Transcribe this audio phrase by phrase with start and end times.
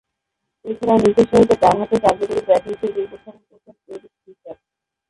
[0.65, 4.57] এছাড়াও, নিচেরসারিতে ডানহাতে কার্যকরী ব্যাটিংশৈলী উপস্থাপন করতেন এরিক ফিশার।